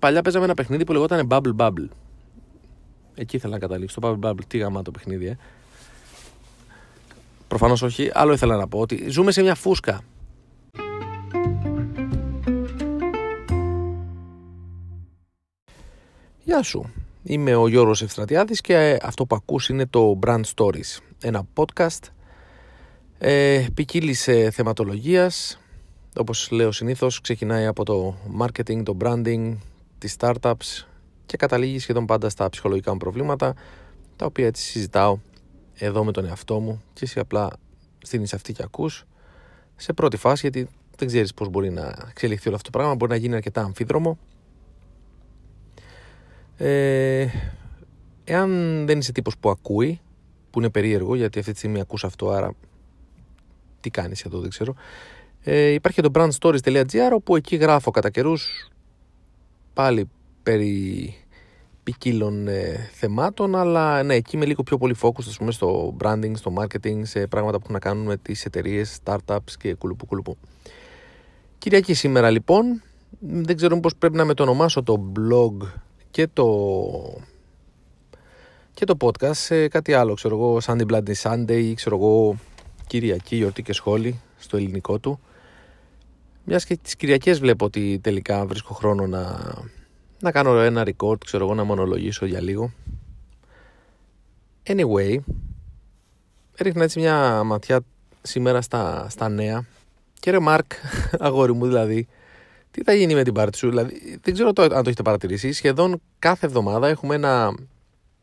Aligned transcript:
παλιά 0.00 0.22
παίζαμε 0.22 0.44
ένα 0.44 0.54
παιχνίδι 0.54 0.84
που 0.84 0.92
λεγόταν 0.92 1.26
Bubble 1.30 1.56
Bubble. 1.56 1.88
Εκεί 3.14 3.36
ήθελα 3.36 3.52
να 3.52 3.58
καταλήξω. 3.58 4.00
Το 4.00 4.18
Bubble 4.22 4.30
Bubble, 4.30 4.44
τι 4.46 4.58
γαμάτο 4.58 4.90
παιχνίδι, 4.90 5.26
ε. 5.26 5.36
Προφανώς 7.48 7.82
όχι. 7.82 8.10
Άλλο 8.12 8.32
ήθελα 8.32 8.56
να 8.56 8.68
πω 8.68 8.78
ότι 8.78 9.08
ζούμε 9.08 9.32
σε 9.32 9.42
μια 9.42 9.54
φούσκα. 9.54 10.00
Γεια 16.44 16.62
σου. 16.62 16.92
Είμαι 17.22 17.54
ο 17.54 17.68
Γιώργος 17.68 18.02
Ευστρατιάδης 18.02 18.60
και 18.60 18.98
αυτό 19.02 19.26
που 19.26 19.34
ακούς 19.34 19.68
είναι 19.68 19.86
το 19.86 20.18
Brand 20.26 20.42
Stories. 20.54 20.98
Ένα 21.22 21.46
podcast 21.54 22.08
ε, 23.18 23.66
ποικίλης 23.74 24.28
ε, 24.28 24.50
θεματολογίας. 24.50 25.60
Όπως 26.16 26.50
λέω 26.50 26.72
συνήθως 26.72 27.20
ξεκινάει 27.20 27.66
από 27.66 27.84
το 27.84 28.14
marketing, 28.40 28.82
το 28.82 28.96
branding, 29.00 29.56
τις 30.00 30.16
startups 30.18 30.86
και 31.26 31.36
καταλήγει 31.36 31.78
σχεδόν 31.78 32.06
πάντα 32.06 32.28
στα 32.28 32.48
ψυχολογικά 32.48 32.92
μου 32.92 32.98
προβλήματα 32.98 33.54
τα 34.16 34.26
οποία 34.26 34.46
έτσι 34.46 34.62
συζητάω 34.62 35.18
εδώ 35.74 36.04
με 36.04 36.12
τον 36.12 36.24
εαυτό 36.24 36.60
μου 36.60 36.82
και 36.92 37.04
εσύ 37.04 37.18
απλά 37.18 37.50
στείνεις 38.02 38.34
αυτή 38.34 38.52
και 38.52 38.62
ακούς 38.62 39.04
σε 39.76 39.92
πρώτη 39.92 40.16
φάση 40.16 40.48
γιατί 40.50 40.68
δεν 40.96 41.08
ξέρεις 41.08 41.34
πώς 41.34 41.48
μπορεί 41.48 41.70
να 41.70 41.94
εξελιχθεί 42.08 42.48
όλο 42.48 42.56
αυτό 42.56 42.70
το 42.70 42.78
πράγμα 42.78 42.94
μπορεί 42.94 43.10
να 43.10 43.16
γίνει 43.16 43.34
αρκετά 43.34 43.62
αμφίδρομο. 43.62 44.18
Ε, 46.56 47.26
εάν 48.24 48.50
δεν 48.86 48.98
είσαι 48.98 49.12
τύπος 49.12 49.38
που 49.38 49.50
ακούει 49.50 50.00
που 50.50 50.58
είναι 50.58 50.70
περίεργο 50.70 51.14
γιατί 51.14 51.38
αυτή 51.38 51.52
τη 51.52 51.58
στιγμή 51.58 51.80
ακούς 51.80 52.04
αυτό 52.04 52.30
άρα 52.30 52.52
τι 53.80 53.90
κάνεις 53.90 54.24
εδώ 54.24 54.40
δεν 54.40 54.50
ξέρω 54.50 54.74
ε, 55.42 55.68
υπάρχει 55.68 56.02
το 56.02 56.10
brandstories.gr 56.14 57.10
όπου 57.12 57.36
εκεί 57.36 57.56
γράφω 57.56 57.90
κατά 57.90 58.10
καιρούς 58.10 58.70
πάλι 59.72 60.08
περί 60.42 61.14
ποικίλων 61.82 62.48
ε, 62.48 62.90
θεμάτων, 62.92 63.54
αλλά 63.54 64.02
ναι, 64.02 64.14
εκεί 64.14 64.36
είμαι 64.36 64.44
λίγο 64.46 64.62
πιο 64.62 64.78
πολύ 64.78 64.96
focus 65.02 65.24
ας 65.28 65.36
πούμε, 65.36 65.52
στο 65.52 65.96
branding, 66.02 66.32
στο 66.34 66.52
marketing, 66.58 67.00
σε 67.02 67.26
πράγματα 67.26 67.56
που 67.56 67.62
έχουν 67.62 67.72
να 67.72 67.78
κάνουν 67.78 68.04
με 68.06 68.16
τις 68.16 68.44
εταιρείες, 68.44 68.98
startups 69.04 69.52
και 69.58 69.74
κουλουπού 69.74 70.06
κουλουπού. 70.06 70.36
Κυριακή 71.58 71.94
σήμερα 71.94 72.30
λοιπόν, 72.30 72.82
δεν 73.18 73.56
ξέρω 73.56 73.80
πώς 73.80 73.96
πρέπει 73.96 74.16
να 74.16 74.24
μετονομάσω 74.24 74.82
το 74.82 75.12
blog 75.16 75.66
και 76.10 76.28
το, 76.32 76.48
και 78.74 78.84
το 78.84 78.96
podcast 79.00 79.34
σε 79.34 79.68
κάτι 79.68 79.92
άλλο, 79.92 80.14
ξέρω 80.14 80.36
εγώ, 80.36 80.58
Sunday 80.64 80.86
Bloody 80.90 81.14
Sunday 81.22 81.60
ή 81.62 81.74
ξέρω 81.74 81.96
εγώ 81.96 82.36
Κυριακή, 82.86 83.36
γιορτή 83.36 83.62
και 83.62 83.72
σχόλη 83.72 84.20
στο 84.38 84.56
ελληνικό 84.56 84.98
του. 84.98 85.20
Μιας 86.52 86.64
και 86.64 86.76
τις 86.76 86.96
Κυριακές 86.96 87.40
βλέπω 87.40 87.64
ότι 87.64 87.98
τελικά 88.02 88.46
βρίσκω 88.46 88.74
χρόνο 88.74 89.06
να 89.06 89.38
να 90.20 90.32
κάνω 90.32 90.58
ένα 90.58 90.86
record, 90.86 91.24
ξέρω 91.24 91.44
εγώ, 91.44 91.54
να 91.54 91.64
μονολογήσω 91.64 92.26
για 92.26 92.40
λίγο. 92.40 92.72
Anyway, 94.62 95.16
έριχνα 96.56 96.82
έτσι 96.82 96.98
μια 97.00 97.42
ματιά 97.44 97.80
σήμερα 98.22 98.60
στα, 98.60 99.06
στα 99.08 99.28
νέα. 99.28 99.64
Και 100.20 100.30
ρε 100.30 100.38
Μάρκ, 100.38 100.72
αγόρι 101.18 101.52
μου 101.52 101.66
δηλαδή, 101.66 102.06
τι 102.70 102.82
θα 102.82 102.92
γίνει 102.92 103.14
με 103.14 103.22
την 103.22 103.34
πάρτι 103.34 103.58
σου; 103.58 103.68
Δηλαδή, 103.68 104.18
δεν 104.22 104.34
ξέρω 104.34 104.52
το, 104.52 104.62
αν 104.62 104.70
το 104.70 104.82
έχετε 104.84 105.02
παρατηρήσει. 105.02 105.52
Σχεδόν 105.52 106.00
κάθε 106.18 106.46
εβδομάδα 106.46 106.88
έχουμε 106.88 107.14
ένα, 107.14 107.54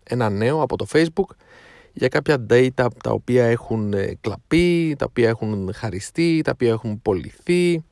ένα 0.03 0.29
νέο 0.29 0.61
από 0.61 0.77
το 0.77 0.85
Facebook 0.91 1.35
για 1.93 2.07
κάποια 2.07 2.45
data 2.49 2.87
τα 3.03 3.11
οποία 3.11 3.45
έχουν 3.45 3.93
ε, 3.93 4.17
κλαπεί, 4.21 4.95
τα 4.97 5.05
οποία 5.09 5.29
έχουν 5.29 5.73
χαριστεί, 5.73 6.41
τα 6.43 6.51
οποία 6.53 6.69
έχουν 6.69 7.01
πολιθεί. 7.01 7.83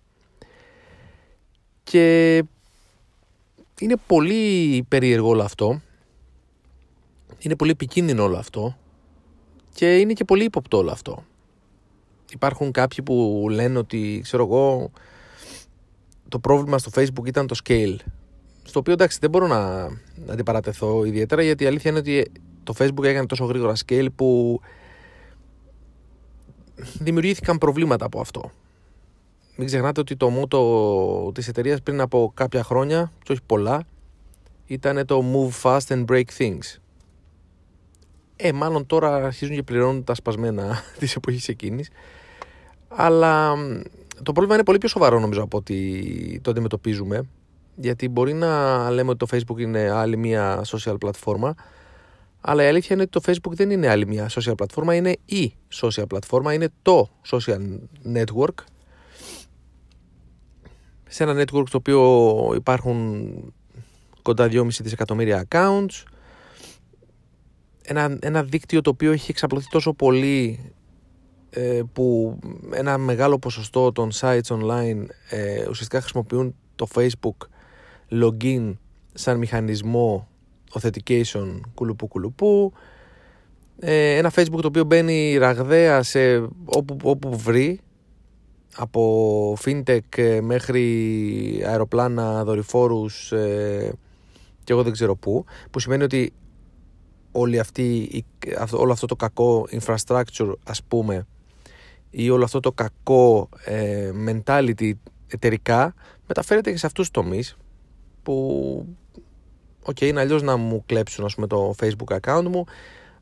Και 1.85 2.43
είναι 3.79 3.95
πολύ 4.07 4.83
περίεργο 4.87 5.29
όλο 5.29 5.43
αυτό. 5.43 5.81
Είναι 7.39 7.55
πολύ 7.55 7.71
επικίνδυνο 7.71 8.23
όλο 8.23 8.37
αυτό. 8.37 8.77
Και 9.73 9.97
είναι 9.97 10.13
και 10.13 10.23
πολύ 10.23 10.43
ύποπτο 10.43 10.77
όλο 10.77 10.91
αυτό. 10.91 11.23
Υπάρχουν 12.33 12.71
κάποιοι 12.71 13.03
που 13.03 13.47
λένε 13.49 13.77
ότι, 13.77 14.19
ξέρω 14.23 14.43
εγώ, 14.43 14.91
το 16.29 16.39
πρόβλημα 16.39 16.77
στο 16.77 16.91
Facebook 16.95 17.25
ήταν 17.27 17.47
το 17.47 17.55
scale. 17.63 17.95
Στο 18.63 18.79
οποίο 18.79 18.93
εντάξει 18.93 19.17
δεν 19.21 19.29
μπορώ 19.29 19.47
να, 19.47 19.89
να 20.25 20.33
αντιπαρατεθώ 20.33 21.05
ιδιαίτερα 21.05 21.41
γιατί 21.41 21.63
η 21.63 21.67
αλήθεια 21.67 21.89
είναι 21.89 21.99
ότι 21.99 22.31
το 22.63 22.73
Facebook 22.77 23.03
έκανε 23.03 23.25
τόσο 23.25 23.45
γρήγορα 23.45 23.73
scale 23.85 24.07
που 24.15 24.59
δημιουργήθηκαν 26.99 27.57
προβλήματα 27.57 28.05
από 28.05 28.19
αυτό. 28.19 28.51
Μην 29.57 29.67
ξεχνάτε 29.67 29.99
ότι 29.99 30.15
το 30.15 30.29
μότο 30.29 31.31
της 31.33 31.47
εταιρείας 31.47 31.81
πριν 31.81 32.01
από 32.01 32.31
κάποια 32.33 32.63
χρόνια, 32.63 33.11
και 33.23 33.31
όχι 33.31 33.41
πολλά, 33.45 33.83
ήταν 34.65 35.05
το 35.05 35.23
Move 35.33 35.61
Fast 35.63 35.87
and 35.87 36.05
Break 36.05 36.25
Things. 36.37 36.79
Ε, 38.35 38.51
μάλλον 38.51 38.85
τώρα 38.85 39.15
αρχίζουν 39.15 39.55
και 39.55 39.63
πληρώνουν 39.63 40.03
τα 40.03 40.13
σπασμένα 40.13 40.81
της 40.99 41.15
εποχής 41.15 41.47
εκείνης. 41.47 41.89
Αλλά 42.87 43.55
το 44.23 44.31
πρόβλημα 44.31 44.53
είναι 44.53 44.63
πολύ 44.63 44.77
πιο 44.77 44.89
σοβαρό 44.89 45.19
νομίζω 45.19 45.43
από 45.43 45.57
ότι 45.57 46.39
το 46.43 46.51
αντιμετωπίζουμε. 46.51 47.27
Γιατί 47.75 48.09
μπορεί 48.09 48.33
να 48.33 48.89
λέμε 48.91 49.09
ότι 49.09 49.25
το 49.25 49.37
Facebook 49.37 49.59
είναι 49.59 49.89
άλλη 49.89 50.17
μια 50.17 50.65
social 50.65 50.95
πλατφόρμα, 50.99 51.55
αλλά 52.41 52.63
η 52.63 52.67
αλήθεια 52.67 52.95
είναι 52.95 53.01
ότι 53.01 53.21
το 53.21 53.31
Facebook 53.31 53.53
δεν 53.53 53.69
είναι 53.69 53.87
άλλη 53.87 54.07
μια 54.07 54.29
social 54.29 54.53
πλατφόρμα, 54.57 54.95
είναι 54.95 55.15
η 55.25 55.55
social 55.81 56.07
πλατφόρμα, 56.07 56.53
είναι 56.53 56.69
το 56.81 57.09
social 57.29 57.79
network 58.13 58.63
σε 61.07 61.23
ένα 61.23 61.33
network 61.33 61.67
στο 61.67 61.77
οποίο 61.77 62.53
υπάρχουν 62.55 63.29
κοντά 64.21 64.47
2,5 64.51 64.67
δισεκατομμύρια 64.67 65.47
accounts 65.49 66.03
ένα, 67.85 68.17
ένα 68.21 68.43
δίκτυο 68.43 68.81
το 68.81 68.89
οποίο 68.89 69.11
έχει 69.11 69.31
εξαπλωθεί 69.31 69.67
τόσο 69.69 69.93
πολύ 69.93 70.59
ε, 71.49 71.81
που 71.93 72.39
ένα 72.71 72.97
μεγάλο 72.97 73.39
ποσοστό 73.39 73.91
των 73.91 74.11
sites 74.13 74.47
online 74.47 75.05
ε, 75.29 75.65
ουσιαστικά 75.69 75.99
χρησιμοποιούν 76.01 76.55
το 76.75 76.87
Facebook 76.95 77.47
login 78.09 78.73
σαν 79.13 79.37
μηχανισμό 79.37 80.27
authentication 80.71 81.59
κουλουπού 81.73 82.07
κουλουπού. 82.07 82.73
Ε, 83.79 84.15
ένα 84.15 84.31
Facebook 84.35 84.61
το 84.61 84.67
οποίο 84.67 84.83
μπαίνει 84.83 85.37
ραγδαία 85.37 86.03
σε 86.03 86.37
όπου, 86.65 86.97
όπου 87.03 87.37
βρει 87.37 87.79
από 88.75 89.57
fintech 89.65 90.17
ε, 90.17 90.41
μέχρι 90.41 91.63
αεροπλάνα, 91.67 92.43
δορυφόρους 92.43 93.31
ε, 93.31 93.93
και 94.63 94.73
εγώ 94.73 94.83
δεν 94.83 94.91
ξέρω 94.91 95.15
πού 95.15 95.45
που 95.71 95.79
σημαίνει 95.79 96.03
ότι 96.03 96.33
όλη 97.31 97.59
αυτή, 97.59 98.09
όλο 98.71 98.91
αυτό 98.91 99.05
το 99.05 99.15
κακό 99.15 99.67
infrastructure 99.71 100.53
ας 100.63 100.83
πούμε 100.83 101.27
ή 102.09 102.29
όλο 102.29 102.43
αυτό 102.43 102.59
το 102.59 102.71
κακό 102.71 103.49
ε, 103.65 104.11
mentality 104.27 104.91
εταιρικά 105.27 105.93
μεταφέρεται 106.27 106.71
και 106.71 106.77
σε 106.77 106.85
αυτούς 106.85 107.09
τους 107.09 107.23
τομείς 107.23 107.57
που 108.23 108.87
OK 109.83 109.97
okay, 109.99 110.05
είναι 110.05 110.19
αλλιώς 110.19 110.41
να 110.41 110.57
μου 110.57 110.83
κλέψουν 110.85 111.25
ας 111.25 111.35
πούμε, 111.35 111.47
το 111.47 111.75
facebook 111.81 112.19
account 112.19 112.43
μου 112.43 112.65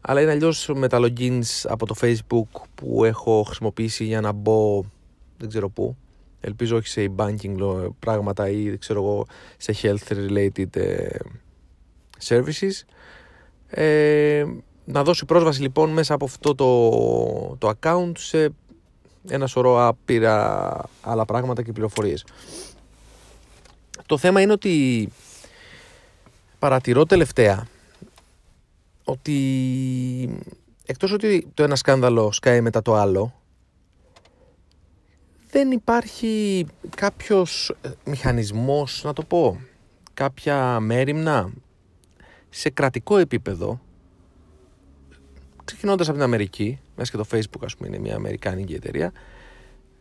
αλλά 0.02 0.22
είναι 0.22 0.31
αλλιώς 0.31 0.70
με 0.74 0.88
τα 0.88 1.00
logins 1.02 1.64
από 1.64 1.85
το 1.85 1.96
facebook 2.02 2.62
που 2.75 3.03
έχω 3.03 3.44
χρησιμοποιήσει 3.44 4.03
για 4.03 4.22
να 4.22 4.31
μπω 4.31 4.84
δεν 5.38 5.50
ξέρω 5.50 5.70
πού. 5.70 5.98
Ελπίζω 6.40 6.76
όχι 6.76 6.88
σε 6.88 7.12
banking 7.16 7.56
πράγματα 8.00 8.50
ή 8.50 8.78
ξέρω 8.78 9.00
εγώ 9.02 9.26
σε 9.58 9.76
health 9.82 10.14
related 10.14 10.76
ε, 10.76 11.18
services. 12.28 12.84
Ε, 13.68 14.46
να 14.86 15.04
δώσει 15.04 15.26
πρόσβαση 15.26 15.62
λοιπόν 15.62 15.90
μέσα 15.90 16.14
από 16.14 16.26
αυτό 16.26 16.56
το, 16.56 17.56
το 17.58 17.74
account 17.80 18.12
σε 18.18 18.50
ένα 19.28 19.48
σωρό 19.48 19.88
άπειρα 19.88 20.72
άλλα 21.02 21.26
πράγματα 21.26 21.62
και 21.62 21.72
πληροφορίες. 21.72 22.26
Το 24.06 24.18
θέμα 24.18 24.42
είναι 24.42 24.52
ότι 24.52 25.10
παρατηρώ 26.59 27.06
τελευταία 27.06 27.68
ότι 29.03 29.38
εκτός 30.86 31.12
ότι 31.12 31.47
το 31.53 31.64
ένα 31.64 31.76
σκάνδαλο 31.76 32.32
σκάει 32.32 32.62
μετά 32.62 32.82
το 32.82 32.96
άλλο 32.96 33.34
δεν 35.53 35.72
υπάρχει 35.72 36.66
κάποιος 36.96 37.76
ε, 37.82 37.90
μηχανισμός, 38.05 39.02
να 39.03 39.14
το 39.14 39.23
πω, 39.23 39.59
κάποια 40.14 40.79
μέρημνα 40.79 41.52
σε 42.50 42.70
κρατικό 42.70 43.17
επίπεδο, 43.17 43.82
ξεκινώντας 45.66 46.08
από 46.08 46.16
την 46.16 46.26
Αμερική, 46.26 46.79
μέσα 46.96 47.11
και 47.11 47.17
το 47.17 47.26
Facebook 47.32 47.64
ας 47.64 47.76
πούμε 47.76 47.88
είναι 47.88 47.97
μια 47.97 48.16
αμερικάνικη 48.16 48.73
εταιρεία, 48.73 49.11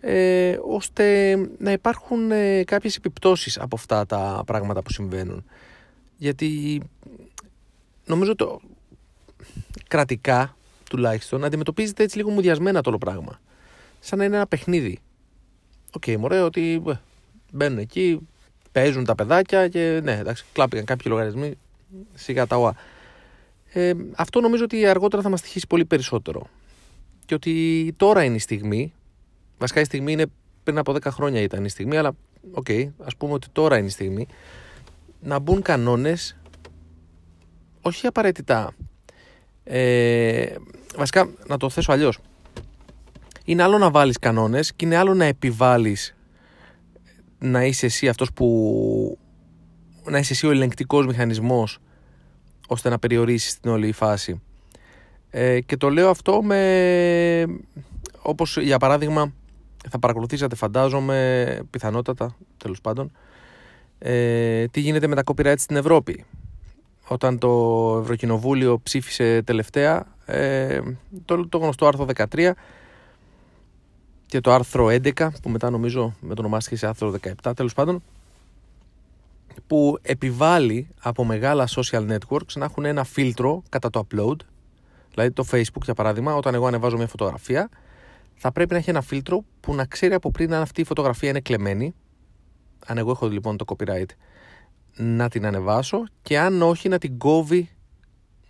ε, 0.00 0.58
ώστε 0.62 1.36
να 1.58 1.72
υπάρχουν 1.72 2.30
ε, 2.30 2.64
κάποιες 2.64 2.96
επιπτώσεις 2.96 3.58
από 3.58 3.76
αυτά 3.76 4.06
τα 4.06 4.42
πράγματα 4.46 4.82
που 4.82 4.92
συμβαίνουν. 4.92 5.44
Γιατί 6.16 6.82
νομίζω 8.06 8.34
το 8.36 8.60
κρατικά 9.88 10.56
τουλάχιστον 10.90 11.44
αντιμετωπίζεται 11.44 12.02
έτσι 12.02 12.16
λίγο 12.16 12.30
μουδιασμένα 12.30 12.80
το 12.80 12.88
όλο 12.88 12.98
πράγμα. 12.98 13.40
Σαν 14.00 14.18
να 14.18 14.24
είναι 14.24 14.36
ένα 14.36 14.46
παιχνίδι. 14.46 15.00
OK, 15.96 16.02
okay, 16.06 16.16
μωρέ, 16.16 16.40
ότι 16.40 16.82
μπαίνουν 17.52 17.78
εκεί, 17.78 18.28
παίζουν 18.72 19.04
τα 19.04 19.14
παιδάκια 19.14 19.68
και 19.68 20.00
ναι, 20.02 20.12
εντάξει, 20.12 20.44
κλάπηκαν 20.52 20.84
κάποιοι 20.84 21.06
λογαριασμοί, 21.08 21.54
σιγά 22.14 22.46
τα 22.46 22.56
ωά. 22.56 22.74
Ε, 23.72 23.92
αυτό 24.16 24.40
νομίζω 24.40 24.64
ότι 24.64 24.86
αργότερα 24.86 25.22
θα 25.22 25.28
μας 25.28 25.40
στοιχίσει 25.40 25.66
πολύ 25.66 25.84
περισσότερο. 25.84 26.48
Και 27.24 27.34
ότι 27.34 27.94
τώρα 27.96 28.24
είναι 28.24 28.34
η 28.34 28.38
στιγμή, 28.38 28.92
βασικά 29.58 29.80
η 29.80 29.84
στιγμή 29.84 30.12
είναι 30.12 30.26
πριν 30.62 30.78
από 30.78 30.92
10 30.92 30.98
χρόνια 31.10 31.40
ήταν 31.40 31.64
η 31.64 31.68
στιγμή, 31.68 31.96
αλλά 31.96 32.12
OK, 32.52 32.66
okay, 32.68 32.88
ας 33.04 33.16
πούμε 33.16 33.32
ότι 33.32 33.46
τώρα 33.52 33.76
είναι 33.78 33.86
η 33.86 33.90
στιγμή, 33.90 34.26
να 35.20 35.38
μπουν 35.38 35.62
κανόνες, 35.62 36.36
όχι 37.80 38.06
απαραίτητα, 38.06 38.72
ε, 39.64 40.54
βασικά 40.96 41.30
να 41.46 41.56
το 41.56 41.70
θέσω 41.70 41.92
αλλιώς, 41.92 42.18
είναι 43.44 43.62
άλλο 43.62 43.78
να 43.78 43.90
βάλεις 43.90 44.18
κανόνες 44.18 44.72
και 44.74 44.84
είναι 44.84 44.96
άλλο 44.96 45.14
να 45.14 45.24
επιβάλλεις 45.24 46.14
να 47.38 47.64
είσαι 47.64 47.86
εσύ 47.86 48.08
αυτός 48.08 48.32
που 48.32 49.18
να 50.04 50.18
είσαι 50.18 50.32
εσύ 50.32 50.46
ο 50.46 50.50
ελεγκτικός 50.50 51.06
μηχανισμός 51.06 51.78
ώστε 52.68 52.88
να 52.88 52.98
περιορίσεις 52.98 53.60
την 53.60 53.70
όλη 53.70 53.92
φάση. 53.92 54.40
Ε, 55.30 55.60
και 55.60 55.76
το 55.76 55.90
λέω 55.90 56.10
αυτό 56.10 56.42
με 56.42 57.44
όπως 58.22 58.56
για 58.56 58.78
παράδειγμα 58.78 59.32
θα 59.88 59.98
παρακολουθήσατε 59.98 60.56
φαντάζομαι 60.56 61.58
πιθανότατα 61.70 62.36
τέλος 62.56 62.80
πάντων 62.80 63.12
ε, 63.98 64.66
τι 64.66 64.80
γίνεται 64.80 65.06
με 65.06 65.14
τα 65.14 65.22
copyright 65.24 65.54
στην 65.58 65.76
Ευρώπη 65.76 66.24
όταν 67.08 67.38
το 67.38 67.98
Ευρωκοινοβούλιο 68.02 68.80
ψήφισε 68.82 69.42
τελευταία 69.42 70.06
ε, 70.26 70.80
το, 71.24 71.48
το 71.48 71.58
γνωστό 71.58 71.86
άρθρο 71.86 72.06
13 72.14 72.50
και 74.32 74.40
το 74.40 74.52
άρθρο 74.52 74.86
11 74.86 75.28
που 75.42 75.50
μετά 75.50 75.70
νομίζω 75.70 76.14
με 76.20 76.34
το 76.34 76.40
ονομάστηκε 76.40 76.76
σε 76.76 76.86
άρθρο 76.86 77.14
17 77.44 77.52
τέλος 77.56 77.74
πάντων 77.74 78.02
που 79.66 79.98
επιβάλλει 80.02 80.88
από 81.00 81.24
μεγάλα 81.24 81.68
social 81.68 82.16
networks 82.16 82.52
να 82.54 82.64
έχουν 82.64 82.84
ένα 82.84 83.04
φίλτρο 83.04 83.62
κατά 83.68 83.90
το 83.90 84.06
upload. 84.06 84.36
Δηλαδή 85.10 85.30
το 85.30 85.44
facebook 85.50 85.82
για 85.84 85.94
παράδειγμα 85.94 86.34
όταν 86.34 86.54
εγώ 86.54 86.66
ανεβάζω 86.66 86.96
μια 86.96 87.06
φωτογραφία 87.06 87.68
θα 88.34 88.52
πρέπει 88.52 88.72
να 88.72 88.78
έχει 88.78 88.90
ένα 88.90 89.00
φίλτρο 89.00 89.44
που 89.60 89.74
να 89.74 89.84
ξέρει 89.84 90.14
από 90.14 90.30
πριν 90.30 90.54
αν 90.54 90.62
αυτή 90.62 90.80
η 90.80 90.84
φωτογραφία 90.84 91.28
είναι 91.28 91.40
κλεμμένη. 91.40 91.94
Αν 92.86 92.98
εγώ 92.98 93.10
έχω 93.10 93.28
λοιπόν 93.28 93.56
το 93.56 93.64
copyright 93.68 94.10
να 94.96 95.28
την 95.28 95.46
ανεβάσω 95.46 96.04
και 96.22 96.38
αν 96.38 96.62
όχι 96.62 96.88
να 96.88 96.98
την 96.98 97.18
κόβει 97.18 97.70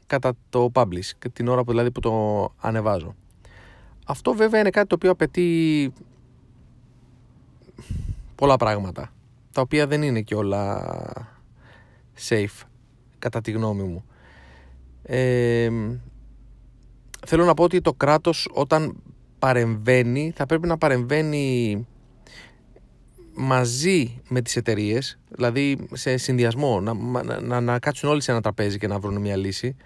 κατά 0.06 0.32
το 0.50 0.70
publish 0.74 1.10
την 1.32 1.48
ώρα 1.48 1.64
που 1.64 1.70
δηλαδή 1.70 1.90
που 1.90 2.00
το 2.00 2.52
ανεβάζω 2.60 3.14
αυτό 4.12 4.34
βέβαια 4.34 4.60
είναι 4.60 4.70
κάτι 4.70 4.86
το 4.86 4.94
οποίο 4.94 5.10
απαιτεί 5.10 5.92
πολλά 8.34 8.56
πράγματα, 8.56 9.12
τα 9.52 9.60
οποία 9.60 9.86
δεν 9.86 10.02
είναι 10.02 10.20
και 10.20 10.34
όλα 10.34 10.92
safe, 12.28 12.66
κατά 13.18 13.40
τη 13.40 13.50
γνώμη 13.50 13.82
μου. 13.82 14.04
Ε, 15.02 15.70
θέλω 17.26 17.44
να 17.44 17.54
πω 17.54 17.62
ότι 17.64 17.80
το 17.80 17.92
κράτος 17.92 18.48
όταν 18.52 18.96
παρεμβαίνει 19.38 20.32
θα 20.36 20.46
πρέπει 20.46 20.66
να 20.66 20.78
παρεμβαίνει 20.78 21.86
μαζί 23.34 24.20
με 24.28 24.40
τις 24.40 24.56
εταιρείες, 24.56 25.18
δηλαδή 25.28 25.86
σε 25.92 26.16
συνδυασμό, 26.16 26.80
να, 26.80 26.94
να, 27.40 27.60
να, 27.60 27.78
κάτσουν 27.78 28.08
όλοι 28.08 28.20
σε 28.22 28.30
ένα 28.30 28.40
τραπέζι 28.40 28.78
και 28.78 28.86
να 28.86 28.98
βρουν 28.98 29.20
μια 29.20 29.36
λύση. 29.36 29.76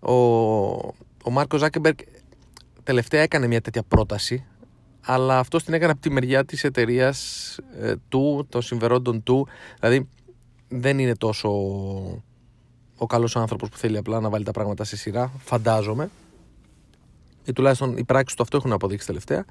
Ο, 0.00 0.12
ο 1.24 1.30
Μάρκος 1.30 1.60
Ζάκεμπεργκ 1.60 1.98
τελευταία 2.82 3.20
έκανε 3.22 3.46
μια 3.46 3.60
τέτοια 3.60 3.82
πρόταση, 3.82 4.44
αλλά 5.00 5.38
αυτό 5.38 5.58
την 5.58 5.74
έκανε 5.74 5.92
από 5.92 6.00
τη 6.00 6.10
μεριά 6.10 6.44
της 6.44 6.64
εταιρείας 6.64 7.58
ε, 7.80 7.94
του, 8.08 8.46
των 8.48 8.62
συμφερόντων 8.62 9.22
του. 9.22 9.48
Δηλαδή 9.80 10.08
δεν 10.68 10.98
είναι 10.98 11.14
τόσο 11.16 11.48
ο 12.96 13.06
καλός 13.06 13.36
άνθρωπος 13.36 13.68
που 13.68 13.76
θέλει 13.76 13.96
απλά 13.96 14.20
να 14.20 14.28
βάλει 14.28 14.44
τα 14.44 14.50
πράγματα 14.50 14.84
σε 14.84 14.96
σειρά, 14.96 15.32
φαντάζομαι. 15.38 16.10
Ή 17.44 17.52
τουλάχιστον 17.52 17.96
οι 17.96 18.04
πράξεις 18.04 18.36
του 18.36 18.42
αυτό 18.42 18.56
έχουν 18.56 18.72
αποδείξει 18.72 19.06
τελευταία. 19.06 19.44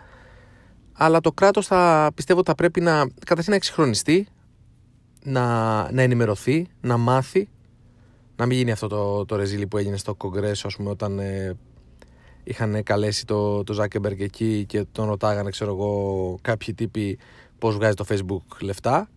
Αλλά 0.93 1.19
το 1.21 1.31
κράτος 1.31 1.67
θα 1.67 2.11
πιστεύω 2.15 2.39
ότι 2.39 2.49
θα 2.49 2.55
πρέπει 2.55 2.81
να 2.81 3.07
καταρχήν 3.25 3.51
να 3.51 3.55
εξυγχρονιστεί, 3.55 4.27
να, 5.23 5.43
να 5.91 6.01
ενημερωθεί, 6.01 6.67
να 6.81 6.97
μάθει, 6.97 7.49
να 8.35 8.45
μην 8.45 8.57
γίνει 8.57 8.71
αυτό 8.71 8.87
το, 8.87 9.25
το 9.25 9.35
ρεζίλι 9.35 9.67
που 9.67 9.77
έγινε 9.77 9.97
στο 9.97 10.15
Κογκρέσο, 10.15 10.67
ας 10.67 10.75
πούμε, 10.75 10.89
όταν 10.89 11.19
ε, 11.19 11.57
είχαν 12.49 12.83
καλέσει 12.83 13.25
το, 13.25 13.63
το 13.63 13.83
Zuckerberg 13.83 14.19
εκεί 14.19 14.65
και 14.67 14.85
τον 14.91 15.07
ρωτάγανε, 15.07 15.49
ξέρω 15.49 15.71
εγώ, 15.71 16.37
κάποιοι 16.41 16.73
τύποι 16.73 17.19
πώς 17.59 17.75
βγάζει 17.75 17.93
το 17.93 18.05
Facebook 18.09 18.61
λεφτά 18.61 19.09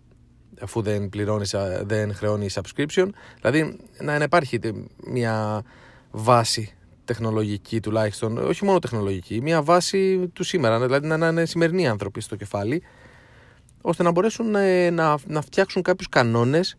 αφού 0.60 0.82
δεν 0.82 1.08
πληρώνεις, 1.08 1.54
δεν 1.82 2.14
χρεώνει 2.14 2.46
subscription. 2.52 3.08
Δηλαδή 3.40 3.76
να 4.00 4.14
υπάρχει 4.14 4.58
μια 5.06 5.62
βάση 6.10 6.74
τεχνολογική 7.04 7.80
τουλάχιστον, 7.80 8.38
όχι 8.38 8.64
μόνο 8.64 8.78
τεχνολογική, 8.78 9.40
μια 9.40 9.62
βάση 9.62 10.30
του 10.32 10.44
σήμερα, 10.44 10.80
δηλαδή 10.80 11.06
να 11.06 11.28
είναι 11.28 11.44
σημερινοί 11.44 11.88
άνθρωποι 11.88 12.20
στο 12.20 12.36
κεφάλι, 12.36 12.82
ώστε 13.80 14.02
να 14.02 14.10
μπορέσουν 14.10 14.50
να, 14.50 14.90
να, 14.90 15.18
να 15.26 15.40
φτιάξουν 15.40 15.82
κάποιους 15.82 16.08
κανόνες 16.08 16.76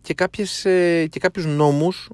και, 0.00 0.14
κάποιες, 0.14 0.64
ε, 0.64 1.06
και 1.06 1.18
κάποιους 1.18 1.46
νόμους 1.46 2.08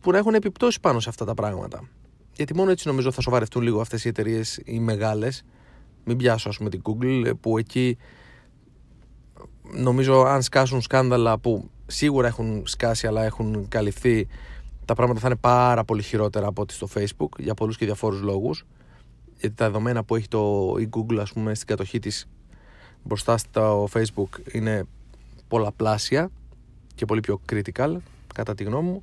που 0.00 0.10
να 0.10 0.18
έχουν 0.18 0.34
επιπτώσει 0.34 0.80
πάνω 0.80 1.00
σε 1.00 1.08
αυτά 1.08 1.24
τα 1.24 1.34
πράγματα. 1.34 1.88
Γιατί 2.36 2.54
μόνο 2.54 2.70
έτσι 2.70 2.86
νομίζω 2.88 3.10
θα 3.10 3.20
σοβαρευτούν 3.20 3.62
λίγο 3.62 3.80
αυτές 3.80 4.04
οι 4.04 4.08
εταιρείες 4.08 4.60
οι 4.64 4.78
μεγάλες. 4.78 5.44
Μην 6.04 6.16
πιάσω 6.16 6.48
ας 6.48 6.56
πούμε 6.56 6.70
την 6.70 6.82
Google 6.84 7.32
που 7.40 7.58
εκεί 7.58 7.96
νομίζω 9.72 10.22
αν 10.22 10.42
σκάσουν 10.42 10.80
σκάνδαλα 10.80 11.38
που 11.38 11.70
σίγουρα 11.86 12.26
έχουν 12.26 12.62
σκάσει 12.66 13.06
αλλά 13.06 13.24
έχουν 13.24 13.68
καλυφθεί 13.68 14.28
τα 14.84 14.94
πράγματα 14.94 15.20
θα 15.20 15.26
είναι 15.26 15.36
πάρα 15.36 15.84
πολύ 15.84 16.02
χειρότερα 16.02 16.46
από 16.46 16.62
ό,τι 16.62 16.72
στο 16.72 16.88
Facebook 16.94 17.38
για 17.38 17.54
πολλούς 17.54 17.76
και 17.76 17.84
διαφόρους 17.84 18.20
λόγους 18.20 18.64
γιατί 19.40 19.54
τα 19.54 19.64
δεδομένα 19.66 20.04
που 20.04 20.16
έχει 20.16 20.28
το 20.28 20.74
η 20.78 20.88
Google 20.92 21.18
ας 21.20 21.32
πούμε 21.32 21.54
στην 21.54 21.66
κατοχή 21.66 21.98
της 21.98 22.26
μπροστά 23.02 23.36
στο 23.36 23.88
Facebook 23.92 24.52
είναι 24.52 24.84
πολλαπλάσια 25.48 26.30
και 26.94 27.04
πολύ 27.04 27.20
πιο 27.20 27.40
critical 27.52 27.96
κατά 28.34 28.54
τη 28.54 28.64
γνώμη 28.64 28.88
μου 28.88 29.02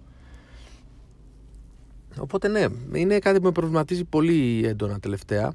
Οπότε 2.18 2.48
ναι, 2.48 2.66
είναι 2.94 3.20
κάτι 3.20 3.40
που 3.40 3.46
με 3.46 3.52
προβληματίζει 3.52 4.04
πολύ 4.04 4.62
έντονα 4.66 5.00
τελευταία. 5.00 5.54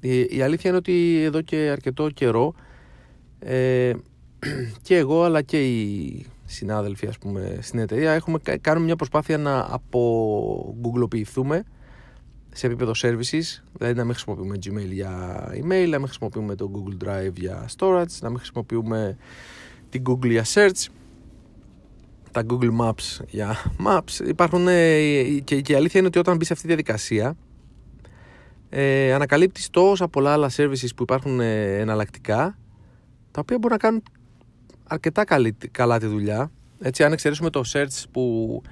Η, 0.00 0.20
η 0.20 0.42
αλήθεια 0.42 0.70
είναι 0.70 0.78
ότι 0.78 1.22
εδώ 1.22 1.40
και 1.40 1.56
αρκετό 1.56 2.10
καιρό 2.10 2.54
ε, 3.38 3.92
και 4.86 4.96
εγώ 4.96 5.22
αλλά 5.22 5.42
και 5.42 5.62
οι 5.66 6.26
συνάδελφοι 6.44 7.06
ας 7.06 7.18
πούμε 7.18 7.58
στην 7.60 7.78
εταιρεία 7.78 8.12
έχουμε, 8.12 8.38
κάνουμε 8.60 8.84
μια 8.84 8.96
προσπάθεια 8.96 9.38
να 9.38 9.66
απογκουγκλοποιηθούμε 9.70 11.64
σε 12.52 12.66
επίπεδο 12.66 12.92
services, 12.96 13.62
δηλαδή 13.72 13.94
να 13.94 14.04
μην 14.04 14.14
χρησιμοποιούμε 14.14 14.56
Gmail 14.64 14.90
για 14.90 15.44
email, 15.52 15.88
να 15.88 15.98
μην 15.98 16.06
χρησιμοποιούμε 16.06 16.54
το 16.54 16.70
Google 16.74 17.06
Drive 17.06 17.32
για 17.34 17.68
storage, 17.76 18.18
να 18.20 18.28
μην 18.28 18.38
χρησιμοποιούμε 18.38 19.16
την 19.90 20.02
Google 20.08 20.30
για 20.30 20.44
search 20.44 20.86
τα 22.38 22.46
Google 22.50 22.80
Maps 22.80 23.24
για 23.28 23.56
Maps. 23.86 24.26
Υπάρχουν 24.26 24.68
ε, 24.68 25.22
και, 25.44 25.60
και 25.60 25.72
η 25.72 25.74
αλήθεια 25.74 25.98
είναι 26.00 26.08
ότι 26.08 26.18
όταν 26.18 26.36
μπεις 26.36 26.46
σε 26.46 26.52
αυτή 26.52 26.66
τη 26.66 26.74
διαδικασία 26.74 27.36
ε, 28.68 29.12
ανακαλύπτεις 29.12 29.70
τόσα 29.70 30.08
πολλά 30.08 30.32
άλλα 30.32 30.50
services 30.56 30.88
που 30.96 31.02
υπάρχουν 31.02 31.40
ε, 31.40 31.78
εναλλακτικά 31.78 32.58
τα 33.30 33.40
οποία 33.40 33.58
μπορούν 33.58 33.76
να 33.80 33.88
κάνουν 33.88 34.02
αρκετά 34.84 35.24
καλή, 35.24 35.56
καλά 35.70 35.98
τη 35.98 36.06
δουλειά. 36.06 36.50
Έτσι, 36.80 37.04
αν 37.04 37.12
εξαιρέσουμε 37.12 37.50
το 37.50 37.62
search 37.72 38.04
που 38.10 38.62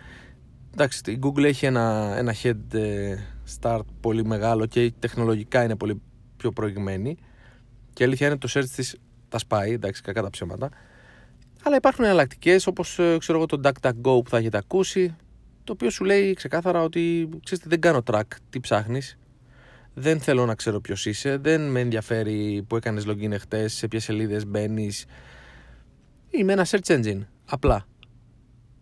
εντάξει, 0.72 1.00
η 1.06 1.18
Google 1.22 1.44
έχει 1.44 1.66
ένα, 1.66 2.14
ένα 2.16 2.34
head 2.42 2.74
ε, 2.74 3.16
start 3.60 3.84
πολύ 4.00 4.24
μεγάλο 4.24 4.66
και 4.66 4.92
τεχνολογικά 4.98 5.64
είναι 5.64 5.76
πολύ 5.76 6.00
πιο 6.36 6.50
προηγμένη 6.50 7.16
και 7.92 8.02
η 8.02 8.06
αλήθεια 8.06 8.26
είναι 8.26 8.38
ότι 8.42 8.52
το 8.52 8.60
search 8.60 8.68
της 8.76 8.96
τα 9.28 9.38
σπάει, 9.38 9.72
εντάξει, 9.72 10.02
κακά 10.02 10.22
τα 10.22 10.30
ψέματα. 10.30 10.70
Αλλά 11.66 11.76
υπάρχουν 11.76 12.04
εναλλακτικές 12.04 12.66
όπως 12.66 12.98
ε, 12.98 13.16
ξέρω 13.18 13.38
εγώ 13.38 13.46
το 13.46 13.60
DuckDuckGo 13.64 14.24
που 14.24 14.28
θα 14.28 14.38
έχετε 14.38 14.58
ακούσει, 14.58 15.16
το 15.64 15.72
οποίο 15.72 15.90
σου 15.90 16.04
λέει 16.04 16.34
ξεκάθαρα 16.34 16.82
ότι 16.82 17.28
ξέρεις, 17.44 17.64
δεν 17.66 17.80
κάνω 17.80 18.02
track 18.10 18.22
τι 18.50 18.60
ψάχνεις. 18.60 19.18
Δεν 19.94 20.20
θέλω 20.20 20.46
να 20.46 20.54
ξέρω 20.54 20.80
ποιος 20.80 21.06
είσαι, 21.06 21.36
δεν 21.36 21.70
με 21.70 21.80
ενδιαφέρει 21.80 22.64
που 22.68 22.76
έκανες 22.76 23.04
login 23.08 23.30
εχθές, 23.30 23.72
σε 23.72 23.88
ποιες 23.88 24.04
σελίδες 24.04 24.46
μπαίνεις. 24.46 25.04
Είμαι 26.30 26.52
ένα 26.52 26.66
search 26.66 26.86
engine. 26.86 27.20
Απλά. 27.44 27.86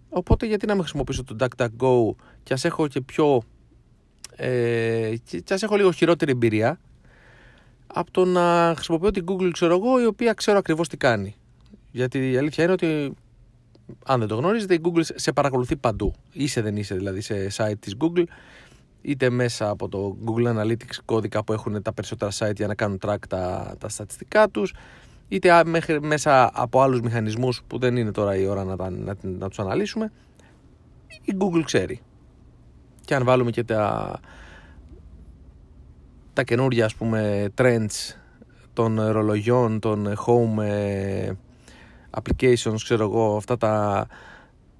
Οπότε 0.08 0.46
γιατί 0.46 0.66
να 0.66 0.72
μην 0.72 0.82
χρησιμοποιήσω 0.82 1.24
το 1.24 1.36
DuckDuckGo 1.40 2.14
και 2.42 2.52
ας 2.52 2.64
έχω 2.64 2.88
και 2.88 3.00
πιο. 3.00 3.42
Ε, 4.36 5.14
και 5.44 5.54
ας 5.54 5.62
έχω 5.62 5.76
λίγο 5.76 5.92
χειρότερη 5.92 6.30
εμπειρία 6.30 6.80
από 7.86 8.10
το 8.10 8.24
να 8.24 8.72
χρησιμοποιώ 8.74 9.10
την 9.10 9.24
Google, 9.28 9.50
ξέρω 9.52 9.74
εγώ, 9.74 10.00
η 10.00 10.06
οποία 10.06 10.32
ξέρω 10.32 10.58
ακριβώς 10.58 10.88
τι 10.88 10.96
κάνει. 10.96 11.36
Γιατί 11.94 12.30
η 12.30 12.36
αλήθεια 12.36 12.64
είναι 12.64 12.72
ότι 12.72 13.14
αν 14.06 14.18
δεν 14.18 14.28
το 14.28 14.34
γνωρίζετε, 14.34 14.74
η 14.74 14.80
Google 14.84 15.00
σε 15.14 15.32
παρακολουθεί 15.32 15.76
παντού. 15.76 16.14
Είσαι 16.32 16.60
δεν 16.60 16.76
είσαι 16.76 16.94
δηλαδή 16.94 17.20
σε 17.20 17.48
site 17.56 17.78
της 17.78 17.96
Google, 17.98 18.24
είτε 19.02 19.30
μέσα 19.30 19.68
από 19.68 19.88
το 19.88 20.16
Google 20.24 20.56
Analytics 20.56 20.98
κώδικα 21.04 21.44
που 21.44 21.52
έχουν 21.52 21.82
τα 21.82 21.92
περισσότερα 21.92 22.30
site 22.38 22.56
για 22.56 22.66
να 22.66 22.74
κάνουν 22.74 22.98
track 23.06 23.18
τα, 23.28 23.74
τα 23.78 23.88
στατιστικά 23.88 24.48
τους, 24.48 24.74
είτε 25.28 25.64
μέχρι, 25.64 26.00
μέσα 26.00 26.50
από 26.54 26.82
άλλους 26.82 27.00
μηχανισμούς 27.00 27.62
που 27.66 27.78
δεν 27.78 27.96
είναι 27.96 28.10
τώρα 28.10 28.36
η 28.36 28.46
ώρα 28.46 28.64
να, 28.64 28.76
τα, 28.76 28.90
να, 28.90 29.16
να 29.20 29.48
τους 29.48 29.58
αναλύσουμε 29.58 30.12
η 31.24 31.36
Google 31.38 31.62
ξέρει 31.64 32.00
και 33.04 33.14
αν 33.14 33.24
βάλουμε 33.24 33.50
και 33.50 33.64
τα, 33.64 34.20
τα 36.32 36.42
καινούργια 36.42 36.84
ας 36.84 36.94
πούμε 36.94 37.48
trends 37.58 38.14
των 38.72 39.10
ρολογιών, 39.10 39.80
των 39.80 40.14
home 40.26 40.62
ε, 40.62 41.32
applications, 42.16 42.76
ξέρω 42.76 43.04
εγώ, 43.04 43.36
αυτά 43.36 43.56
τα 43.56 44.06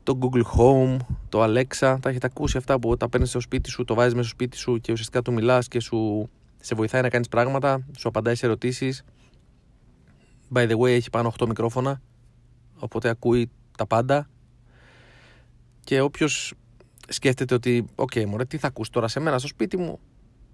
το 0.02 0.18
Google 0.20 0.42
Home, 0.58 0.96
το 1.28 1.44
Alexa, 1.44 1.96
τα 2.00 2.08
έχετε 2.08 2.26
ακούσει 2.26 2.56
αυτά 2.56 2.78
που 2.78 2.96
τα 2.96 3.08
παίρνεις 3.08 3.28
στο 3.28 3.40
σπίτι 3.40 3.70
σου, 3.70 3.84
το 3.84 3.94
βάζεις 3.94 4.14
μέσα 4.14 4.26
στο 4.26 4.34
σπίτι 4.34 4.56
σου 4.56 4.78
και 4.80 4.92
ουσιαστικά 4.92 5.22
του 5.22 5.32
μιλάς 5.32 5.68
και 5.68 5.80
σου 5.80 6.30
σε 6.60 6.74
βοηθάει 6.74 7.02
να 7.02 7.08
κάνεις 7.08 7.28
πράγματα, 7.28 7.86
σου 7.98 8.08
απαντάει 8.08 8.34
σε 8.34 8.46
ερωτήσεις. 8.46 9.04
By 10.54 10.70
the 10.70 10.76
way, 10.78 10.88
έχει 10.88 11.10
πάνω 11.10 11.32
8 11.38 11.46
μικρόφωνα, 11.46 12.00
οπότε 12.78 13.08
ακούει 13.08 13.50
τα 13.76 13.86
πάντα. 13.86 14.28
Και 15.84 16.00
όποιος 16.00 16.54
σκέφτεται 17.08 17.54
ότι, 17.54 17.84
OK, 17.94 18.10
okay, 18.14 18.24
μωρέ, 18.24 18.44
τι 18.44 18.58
θα 18.58 18.66
ακούσει 18.66 18.90
τώρα 18.90 19.08
σε 19.08 19.20
μένα 19.20 19.38
στο 19.38 19.48
σπίτι 19.48 19.76
μου, 19.76 19.98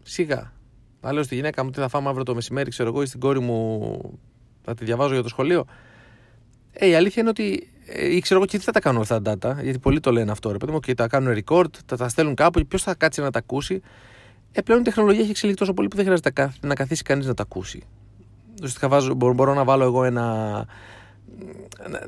σιγά. 0.02 0.52
Να 1.00 1.12
λέω 1.12 1.22
στη 1.22 1.34
γυναίκα 1.34 1.64
μου 1.64 1.70
τι 1.70 1.80
θα 1.80 1.88
φάμε 1.88 2.08
αύριο 2.08 2.24
το 2.24 2.34
μεσημέρι, 2.34 2.70
ξέρω 2.70 2.88
εγώ, 2.88 3.02
ή 3.02 3.06
στην 3.06 3.20
κόρη 3.20 3.40
μου 3.40 4.18
θα 4.62 4.74
τη 4.74 4.84
διαβάζω 4.84 5.12
για 5.12 5.22
το 5.22 5.28
σχολείο. 5.28 5.64
Ε, 6.72 6.88
η 6.88 6.94
αλήθεια 6.94 7.22
είναι 7.22 7.30
ότι 7.30 7.72
ε, 7.86 8.20
ξέρω 8.20 8.40
εγώ 8.40 8.48
και 8.48 8.58
τι 8.58 8.64
θα 8.64 8.72
τα 8.72 8.80
κάνουν 8.80 9.00
αυτά 9.00 9.22
τα 9.22 9.32
data, 9.32 9.62
γιατί 9.62 9.78
πολλοί 9.78 10.00
το 10.00 10.12
λένε 10.12 10.30
αυτό. 10.30 10.52
Ρε 10.52 10.58
παιδί 10.58 10.72
μου, 10.72 10.80
και 10.80 10.94
τα 10.94 11.08
κάνουν 11.08 11.42
record, 11.44 11.70
τα, 11.86 11.96
τα 11.96 12.08
στέλνουν 12.08 12.34
κάπου, 12.34 12.66
ποιος 12.66 12.82
θα 12.82 12.94
κάτσει 12.94 13.20
να 13.20 13.30
τα 13.30 13.38
ακούσει. 13.38 13.80
Ε, 14.52 14.60
πλέον 14.62 14.80
η 14.80 14.84
τεχνολογία 14.84 15.20
έχει 15.20 15.30
εξελιχθεί 15.30 15.60
τόσο 15.60 15.74
πολύ 15.74 15.88
που 15.88 15.96
δεν 15.96 16.04
χρειάζεται 16.04 16.52
να 16.60 16.74
καθίσει 16.74 17.02
κανείς 17.02 17.26
να 17.26 17.34
τα 17.34 17.42
ακούσει. 17.42 17.82
Ουσιαστικά 18.54 18.88
βάζω, 18.88 19.14
μπορώ, 19.14 19.34
μπορώ 19.34 19.54
να 19.54 19.64
βάλω 19.64 19.84
εγώ 19.84 20.04
ένα. 20.04 20.66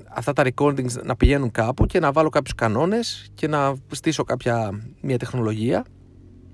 Αυτά 0.08 0.32
τα 0.32 0.44
recordings 0.46 1.02
να 1.02 1.16
πηγαίνουν 1.16 1.50
κάπου 1.50 1.86
και 1.86 2.00
να 2.00 2.12
βάλω 2.12 2.28
κάποιους 2.28 2.54
κανόνες 2.54 3.30
και 3.34 3.48
να 3.48 3.74
στήσω 3.90 4.24
κάποια 4.24 4.82
μια 5.00 5.18
τεχνολογία 5.18 5.84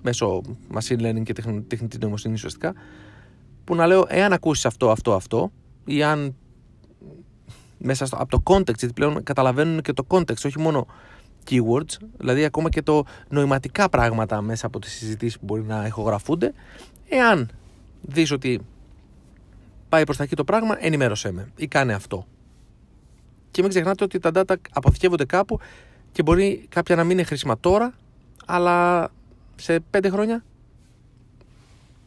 μέσω 0.03 0.41
machine 0.75 1.00
learning 1.00 1.23
και 1.23 1.33
τεχνητή 1.67 1.99
νοημοσύνη 2.00 2.35
ουσιαστικά 2.35 2.75
που 3.65 3.75
να 3.75 3.87
λέω 3.87 4.07
εάν 4.09 4.33
ακούσεις 4.33 4.67
αυτό, 4.67 4.91
αυτό, 4.91 5.15
αυτό 5.15 5.53
ή 5.85 6.03
αν 6.03 6.37
μέσα 7.79 8.07
στο, 8.07 8.17
από 8.17 8.31
το 8.31 8.43
context, 8.45 8.79
γιατί 8.79 8.93
πλέον 8.95 9.23
καταλαβαίνουν 9.23 9.81
και 9.83 9.93
το 9.93 10.05
context, 10.09 10.45
όχι 10.45 10.59
μόνο 10.59 10.87
keywords, 11.51 11.97
δηλαδή 12.19 12.45
ακόμα 12.45 12.69
και 12.69 12.83
το 12.83 13.05
νοηματικά 13.29 13.89
πράγματα 13.89 14.41
μέσα 14.41 14.67
από 14.67 14.79
τις 14.79 14.93
συζητήσεις 14.93 15.39
που 15.39 15.45
μπορεί 15.45 15.63
να 15.63 15.87
ηχογραφούνται. 15.87 16.53
Εάν 17.09 17.51
δεις 18.03 18.31
ότι 18.31 18.61
πάει 19.89 20.05
προς 20.05 20.17
τα 20.17 20.23
εκεί 20.23 20.37
το 20.37 20.45
πράγμα, 20.45 20.77
ενημέρωσέ 20.81 21.33
με 21.33 21.53
ή 21.57 21.67
κάνε 21.67 21.93
αυτό. 21.93 22.27
Και 23.51 23.63
μην 23.63 23.71
ξεχνάτε 23.71 24.05
ότι 24.05 24.19
τα 24.19 24.31
data 24.35 24.55
αποθηκεύονται 24.71 25.25
κάπου 25.25 25.61
και 26.13 26.23
μπορεί 26.23 26.67
κάποια 26.69 26.97
να 26.97 27.05
μην 27.05 27.11
είναι 27.11 27.23
χρήσιμα 27.23 27.59
τώρα, 27.59 27.95
αλλά 28.47 29.09
σε 29.57 29.81
πέντε 29.81 30.09
χρόνια 30.09 30.45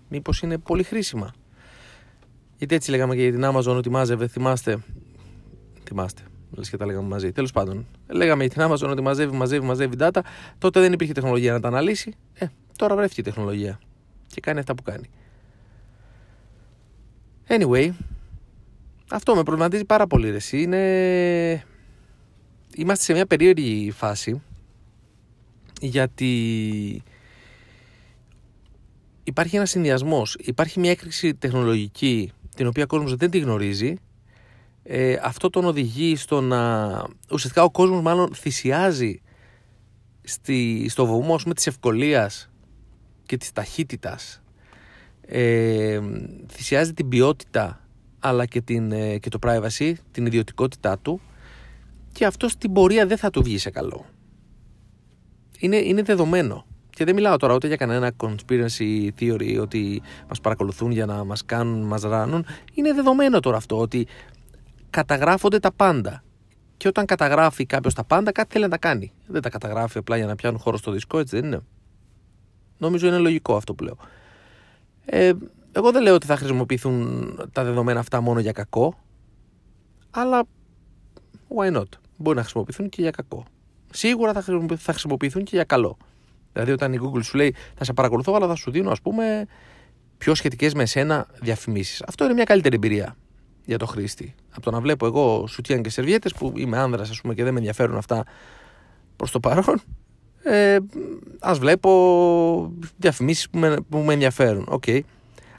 μήπως 0.10 0.42
είναι 0.42 0.58
πολύ 0.58 0.84
χρήσιμα. 0.84 1.34
Γιατί 2.58 2.76
έτσι 2.76 2.90
λέγαμε 2.92 3.16
και 3.16 3.22
για 3.22 3.32
την 3.32 3.46
Amazon 3.46 3.78
ότι 3.78 3.90
μάζευε, 3.90 4.28
θυμάστε, 4.28 4.84
θυμάστε, 5.92 6.22
λες 6.52 6.70
και 6.70 6.78
τα 6.78 6.86
λέγαμε 6.86 7.08
μαζί. 7.08 7.32
Τέλος 7.32 7.52
πάντων, 7.52 7.88
λέγαμε 8.08 8.46
για 8.46 8.54
την 8.54 8.72
Amazon 8.72 8.90
ότι 8.92 9.02
μαζεύει, 9.02 9.36
μαζεύει, 9.36 9.66
μαζεύει 9.66 9.96
data, 10.00 10.20
τότε 10.58 10.80
δεν 10.80 10.94
υπήρχε 10.94 11.14
τεχνολογία 11.14 11.54
να 11.54 11.60
τα 11.60 11.68
αναλύσει, 11.68 12.14
ε, 12.34 12.46
τώρα 12.78 12.96
βρέθηκε 12.96 13.22
η 13.22 13.24
τεχνολογία 13.24 13.80
και 14.28 14.42
κάνει 14.42 14.60
αυτά 14.60 14.76
που 14.76 14.84
κάνει. 14.84 15.10
Anyway, 17.48 17.90
αυτό 19.12 19.36
με 19.36 19.44
προβληματίζει 19.44 19.86
πάρα 19.86 20.08
πολύ 20.08 20.32
ρε, 20.32 20.38
είναι... 20.52 21.64
Είμαστε 22.76 23.04
σε 23.04 23.14
μια 23.14 23.26
περίεργη 23.26 23.92
φάση 23.92 24.42
γιατί 25.82 27.04
υπάρχει 29.24 29.56
ένα 29.56 29.66
συνδυασμός. 29.66 30.38
Υπάρχει 30.40 30.80
μια 30.80 30.92
έκρηξη 30.92 31.36
τεχνολογική 31.36 32.32
την 32.56 32.68
οποία 32.68 32.84
ο 32.84 32.88
κόσμος 32.88 33.16
δεν 33.16 33.30
τη 33.30 33.40
γνωρίζει. 33.40 33.96
Ε, 34.84 35.18
αυτό 35.24 35.50
τον 35.50 35.66
οδηγεί 35.66 36.16
στο 36.16 36.42
να... 36.42 36.88
Ουσιαστικά 37.32 37.64
ο 37.64 37.72
κόσμος 37.72 38.02
μάλλον 38.02 38.34
θυσιάζει 38.36 39.22
στη, 40.22 40.86
στο 40.90 41.06
βωμό 41.06 41.40
με 41.46 41.54
της 41.54 41.68
ευκολίας 41.68 42.50
και 43.26 43.38
της 43.38 43.52
ταχύτητας. 43.52 44.42
Ε, 45.22 46.00
θυσιάζει 46.52 46.94
την 46.94 47.08
ποιότητα 47.08 47.86
αλλά 48.20 48.46
και, 48.46 48.62
την, 48.62 48.92
ε, 48.92 49.18
και 49.18 49.30
το 49.30 49.40
privacy, 49.42 49.94
την 50.12 50.26
ιδιωτικότητά 50.26 50.98
του 50.98 51.22
και 52.12 52.26
αυτό 52.26 52.48
στην 52.48 52.74
πορεία 52.74 53.06
δεν 53.06 53.18
θα 53.18 53.30
του 53.30 53.44
βγει 53.44 53.58
σε 53.58 53.70
καλό. 53.70 54.06
Είναι, 55.60 55.78
είναι 55.78 56.02
δεδομένο. 56.02 56.66
Και 56.90 57.06
δεν 57.06 57.16
μιλάω 57.16 57.38
τώρα 57.38 57.54
ούτε 57.54 57.68
για 57.68 57.76
κανένα 57.76 58.12
conspiracy 58.18 59.10
theory 59.20 59.58
ότι 59.62 60.02
μας 60.28 60.42
παρακολουθούν 60.42 60.92
για 60.92 61.06
να 61.06 61.24
μας 61.24 61.46
κάνουν, 61.46 61.82
μας 61.82 62.02
ράνουν. 62.02 62.46
Είναι 62.74 62.94
δεδομένο 62.94 63.40
τώρα 63.40 63.58
αυτό 63.58 63.80
ότι 63.80 64.08
καταγράφονται 64.92 65.60
τα 65.60 65.72
πάντα. 65.72 66.24
Και 66.78 66.88
όταν 66.88 67.06
καταγράφει 67.06 67.66
κάποιος 67.66 67.94
τα 67.94 68.04
πάντα, 68.04 68.32
κάτι 68.32 68.52
θέλει 68.52 68.64
να 68.64 68.70
τα 68.70 68.78
κάνει. 68.78 69.14
Δεν 69.28 69.42
τα 69.42 69.50
καταγράφει 69.50 69.98
απλά 69.98 70.18
για 70.18 70.26
να 70.26 70.36
πιάνουν 70.36 70.60
χώρο 70.60 70.78
στο 70.78 70.92
δίσκο, 70.92 71.20
έτσι 71.20 71.36
δεν 71.36 71.46
είναι. 71.46 71.62
Νομίζω 72.78 73.08
είναι 73.08 73.18
λογικό 73.18 73.56
αυτό 73.56 73.74
που 73.74 73.84
λέω. 73.84 73.98
Ε, 75.06 75.32
εγώ 75.72 75.92
δεν 75.92 76.02
λέω 76.02 76.14
ότι 76.14 76.26
θα 76.26 76.36
χρησιμοποιηθούν 76.36 77.50
τα 77.52 77.64
δεδομένα 77.64 78.00
αυτά 78.00 78.22
μόνο 78.22 78.40
για 78.40 78.52
κακό, 78.52 79.00
αλλά 80.10 80.44
why 81.56 81.78
not; 81.78 81.88
Μπορεί 82.18 82.36
να 82.36 82.42
χρησιμοποιηθούν 82.42 82.90
και 82.90 83.02
για 83.02 83.12
κακό. 83.12 83.46
Σίγουρα 83.92 84.34
θα 84.78 84.92
χρησιμοποιηθούν 84.94 85.44
και 85.44 85.56
για 85.56 85.64
καλό. 85.64 85.98
Δηλαδή, 86.54 86.72
όταν 86.72 86.94
η 86.94 87.00
Google 87.02 87.24
σου 87.24 87.38
λέει 87.38 87.56
θα 87.76 87.84
σε 87.84 87.94
παρακολουθώ, 87.94 88.36
αλλά 88.36 88.48
θα 88.48 88.56
σου 88.56 88.72
δίνω, 88.72 88.92
ας 88.92 89.02
πούμε, 89.02 89.46
πιο 90.18 90.36
σχετικές 90.36 90.74
με 90.74 90.84
εσένα 90.84 91.28
διαφημίσεις. 91.42 92.04
Αυτό 92.08 92.24
είναι 92.24 92.34
μια 92.34 92.44
καλύτερη 92.44 92.76
εμπειρία 92.76 93.16
για 93.66 93.78
το 93.78 93.86
χρήστη. 93.86 94.36
Από 94.52 94.62
το 94.62 94.72
να 94.72 94.80
βλέπω 94.80 95.06
εγώ 95.06 95.48
σουτιάν 95.48 95.82
και 95.82 95.90
σερβιέτες 95.90 96.34
που 96.34 96.54
είμαι 96.56 96.78
άνδρας, 96.78 97.10
ας 97.10 97.22
πούμε, 97.22 97.34
και 97.34 97.44
δεν 97.44 97.54
με 97.54 97.60
ενδιαφέρουν 97.60 97.98
αυτά 97.98 98.26
προς 99.16 99.32
το 99.32 99.40
παρόν. 99.40 99.82
Ε, 100.44 100.78
ας 101.40 101.60
βλέπω 101.60 102.72
διαφημίσεις 102.98 103.50
που 103.50 103.58
με, 103.58 103.76
που 103.90 103.98
με 103.98 104.14
ενδιαφέρουν. 104.14 104.68
Okay. 104.70 105.00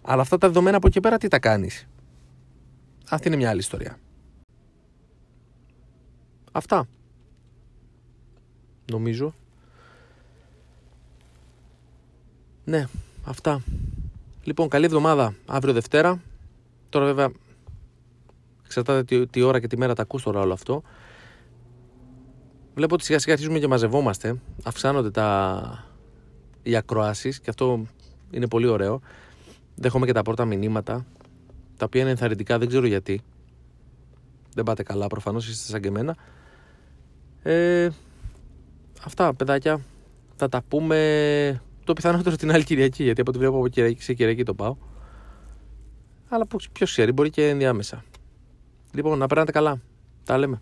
Αλλά 0.02 0.23
αυτά 0.23 0.38
τα 0.38 0.47
δεδομένα 0.47 0.76
από 0.76 0.87
εκεί 0.87 1.00
πέρα 1.00 1.18
τι 1.18 1.28
τα 1.28 1.38
κάνεις; 1.38 1.88
Αυτή 3.09 3.28
είναι 3.28 3.37
μια 3.37 3.50
άλλη 3.50 3.61
ιστορία. 3.61 3.99
Αυτά. 6.52 6.88
Νομίζω. 8.90 9.35
Ναι, 12.64 12.87
αυτά. 13.25 13.62
Λοιπόν, 14.42 14.68
καλή 14.68 14.85
εβδομάδα. 14.85 15.35
Αύριο 15.47 15.73
Δευτέρα. 15.73 16.23
Τώρα 16.88 17.04
βέβαια 17.04 17.32
εξαρτάται 18.78 19.04
τι, 19.04 19.26
τι 19.26 19.42
ώρα 19.42 19.60
και 19.60 19.66
τι 19.66 19.76
μέρα 19.76 19.94
τα 19.94 20.02
ακούς 20.02 20.22
τώρα 20.22 20.40
όλο 20.40 20.52
αυτό. 20.52 20.82
Βλέπω 22.74 22.94
ότι 22.94 23.04
σιγά 23.04 23.18
σιγά 23.18 23.32
αρχίζουμε 23.32 23.58
και 23.58 23.68
μαζευόμαστε. 23.68 24.40
Αυξάνονται 24.64 25.10
τα... 25.10 25.84
οι 26.62 26.76
ακροάσεις 26.76 27.40
και 27.40 27.50
αυτό 27.50 27.86
είναι 28.30 28.48
πολύ 28.48 28.66
ωραίο. 28.66 29.00
Δέχομαι 29.74 30.06
και 30.06 30.12
τα 30.12 30.22
πρώτα 30.22 30.44
μηνύματα, 30.44 31.06
τα 31.76 31.84
οποία 31.84 32.00
είναι 32.00 32.10
ενθαρρυντικά, 32.10 32.58
δεν 32.58 32.68
ξέρω 32.68 32.86
γιατί. 32.86 33.20
Δεν 34.54 34.64
πάτε 34.64 34.82
καλά, 34.82 35.06
προφανώς 35.06 35.48
είστε 35.48 35.70
σαν 35.70 35.80
και 35.80 35.88
εμένα. 35.88 36.16
Ε, 37.42 37.88
αυτά, 39.02 39.34
παιδάκια. 39.34 39.80
Θα 40.36 40.48
τα 40.48 40.62
πούμε 40.68 41.62
το 41.84 41.92
πιθανότερο 41.92 42.36
την 42.36 42.52
άλλη 42.52 42.64
Κυριακή, 42.64 43.02
γιατί 43.02 43.20
από 43.20 43.30
ό,τι 43.30 43.38
βλέπω 43.38 43.56
από 43.56 43.68
Κυριακή 43.68 44.02
σε 44.02 44.14
Κυριακή 44.14 44.42
το 44.42 44.54
πάω. 44.54 44.76
Αλλά 46.28 46.46
ποιος 46.72 46.90
ξέρει, 46.90 47.12
μπορεί 47.12 47.30
και 47.30 47.48
ενδιάμεσα. 47.48 48.04
Λοιπόν, 48.94 49.18
να 49.18 49.26
περνάτε 49.26 49.52
καλά. 49.52 49.80
Τα 50.25 50.38
λέμε. 50.38 50.61